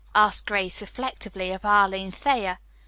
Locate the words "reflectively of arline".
0.81-2.09